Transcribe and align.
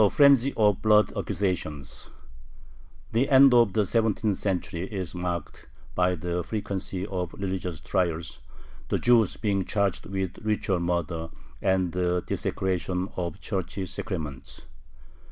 A 0.03 0.09
FRENZY 0.09 0.55
OF 0.57 0.81
BLOOD 0.81 1.15
ACCUSATIONS 1.15 2.09
The 3.11 3.29
end 3.29 3.53
of 3.53 3.73
the 3.73 3.85
seventeenth 3.85 4.39
century 4.39 4.87
is 4.91 5.13
marked 5.13 5.67
by 5.93 6.15
the 6.15 6.41
frequency 6.43 7.05
of 7.05 7.31
religious 7.37 7.79
trials, 7.81 8.39
the 8.89 8.97
Jews 8.97 9.37
being 9.37 9.63
charged 9.63 10.07
with 10.07 10.39
ritual 10.43 10.79
murder 10.79 11.29
and 11.61 11.91
the 11.91 12.23
desecration 12.25 13.09
of 13.15 13.39
Church 13.41 13.73
sacraments. 13.87 14.65